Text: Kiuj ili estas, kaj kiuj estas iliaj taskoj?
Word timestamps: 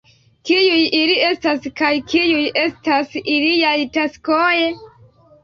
Kiuj 0.49 0.77
ili 0.99 1.17
estas, 1.27 1.67
kaj 1.81 1.91
kiuj 2.13 2.41
estas 2.63 3.15
iliaj 3.35 3.77
taskoj? 4.01 4.51